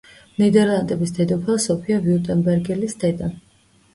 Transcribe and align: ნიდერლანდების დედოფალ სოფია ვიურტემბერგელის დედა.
ნიდერლანდების 0.43 1.11
დედოფალ 1.17 1.59
სოფია 1.67 1.99
ვიურტემბერგელის 2.07 2.97
დედა. 3.05 3.29